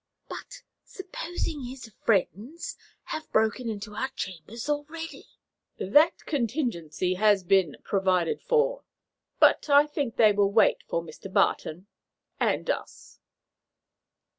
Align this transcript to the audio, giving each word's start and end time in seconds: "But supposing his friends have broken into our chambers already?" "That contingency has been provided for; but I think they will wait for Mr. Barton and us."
"But 0.27 0.63
supposing 0.83 1.61
his 1.65 1.93
friends 2.03 2.75
have 3.03 3.31
broken 3.31 3.69
into 3.69 3.93
our 3.93 4.07
chambers 4.15 4.67
already?" 4.67 5.27
"That 5.77 6.25
contingency 6.25 7.13
has 7.13 7.43
been 7.43 7.77
provided 7.83 8.41
for; 8.41 8.83
but 9.39 9.69
I 9.69 9.85
think 9.85 10.15
they 10.15 10.31
will 10.31 10.51
wait 10.51 10.81
for 10.87 11.03
Mr. 11.03 11.31
Barton 11.31 11.85
and 12.39 12.67
us." 12.71 13.19